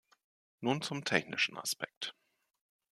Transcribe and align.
Nun 0.61 0.81
zum 0.81 1.03
technischen 1.05 1.57
Aspekt. 1.59 2.15